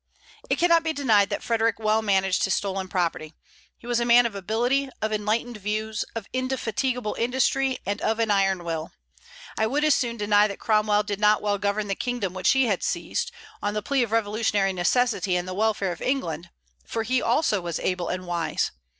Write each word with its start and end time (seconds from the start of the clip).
It 0.49 0.57
cannot 0.57 0.81
be 0.81 0.93
denied 0.93 1.29
that 1.29 1.43
Frederic 1.43 1.77
well 1.77 2.01
managed 2.01 2.43
his 2.45 2.55
stolen 2.55 2.87
property. 2.87 3.35
He 3.77 3.85
was 3.85 3.99
a 3.99 4.03
man 4.03 4.25
of 4.25 4.33
ability, 4.33 4.89
of 4.99 5.13
enlightened 5.13 5.57
views, 5.57 6.03
of 6.15 6.25
indefatigable 6.33 7.15
industry, 7.19 7.77
and 7.85 8.01
of 8.01 8.17
an 8.17 8.31
iron 8.31 8.63
will. 8.63 8.91
I 9.59 9.67
would 9.67 9.83
as 9.83 9.93
soon 9.93 10.17
deny 10.17 10.47
that 10.47 10.57
Cromwell 10.57 11.03
did 11.03 11.19
not 11.19 11.43
well 11.43 11.59
govern 11.59 11.87
the 11.87 11.93
kingdom 11.93 12.33
which 12.33 12.49
he 12.53 12.65
had 12.65 12.81
seized, 12.81 13.31
on 13.61 13.75
the 13.75 13.83
plea 13.83 14.01
of 14.01 14.11
revolutionary 14.11 14.73
necessity 14.73 15.35
and 15.35 15.47
the 15.47 15.53
welfare 15.53 15.91
of 15.91 16.01
England, 16.01 16.49
for 16.83 17.03
he 17.03 17.21
also 17.21 17.61
was 17.61 17.79
able 17.79 18.07
and 18.07 18.25
wise. 18.25 18.71